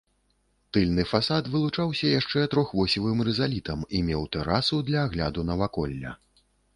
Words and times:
Тыльны 0.75 1.03
фасад 1.09 1.49
вылучаўся 1.55 2.07
яшчэ 2.19 2.45
трохвосевым 2.53 3.21
рызалітам 3.27 3.83
і 3.99 4.01
меў 4.07 4.25
тэрасу 4.37 4.81
для 4.89 5.05
агляду 5.11 5.45
наваколля. 5.51 6.15